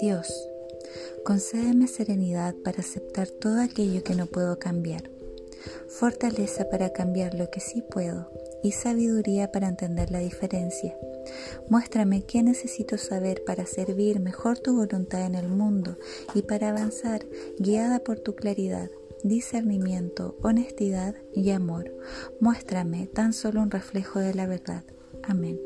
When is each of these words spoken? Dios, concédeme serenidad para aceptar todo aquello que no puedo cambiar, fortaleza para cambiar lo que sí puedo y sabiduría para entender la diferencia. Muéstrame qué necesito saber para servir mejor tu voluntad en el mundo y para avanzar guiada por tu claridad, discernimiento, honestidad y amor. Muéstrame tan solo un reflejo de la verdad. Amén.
Dios, 0.00 0.48
concédeme 1.24 1.86
serenidad 1.86 2.54
para 2.64 2.80
aceptar 2.80 3.28
todo 3.28 3.60
aquello 3.60 4.02
que 4.02 4.14
no 4.14 4.26
puedo 4.26 4.58
cambiar, 4.58 5.10
fortaleza 5.86 6.68
para 6.68 6.92
cambiar 6.92 7.34
lo 7.34 7.50
que 7.50 7.60
sí 7.60 7.82
puedo 7.82 8.30
y 8.62 8.72
sabiduría 8.72 9.52
para 9.52 9.68
entender 9.68 10.10
la 10.10 10.18
diferencia. 10.18 10.96
Muéstrame 11.68 12.24
qué 12.24 12.42
necesito 12.42 12.98
saber 12.98 13.44
para 13.44 13.66
servir 13.66 14.20
mejor 14.20 14.58
tu 14.58 14.74
voluntad 14.74 15.24
en 15.24 15.34
el 15.34 15.48
mundo 15.48 15.98
y 16.34 16.42
para 16.42 16.70
avanzar 16.70 17.24
guiada 17.58 18.00
por 18.00 18.18
tu 18.18 18.34
claridad, 18.34 18.90
discernimiento, 19.22 20.36
honestidad 20.42 21.14
y 21.32 21.50
amor. 21.50 21.94
Muéstrame 22.40 23.06
tan 23.06 23.32
solo 23.32 23.62
un 23.62 23.70
reflejo 23.70 24.18
de 24.18 24.34
la 24.34 24.46
verdad. 24.46 24.84
Amén. 25.22 25.58